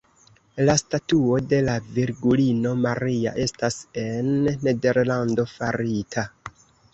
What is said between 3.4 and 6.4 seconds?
estas en Nederlando farita.